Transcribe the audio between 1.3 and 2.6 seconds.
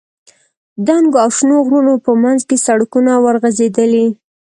شنو غرونو په منځ کې